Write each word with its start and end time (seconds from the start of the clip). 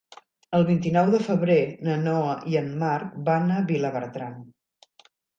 El 0.59 0.63
vint-i-nou 0.67 1.09
de 1.15 1.17
febrer 1.25 1.57
na 1.87 1.97
Noa 2.05 2.31
i 2.53 2.57
en 2.61 2.71
Marc 2.83 3.11
van 3.27 3.53
a 3.57 3.59
Vilabertran. 3.73 4.33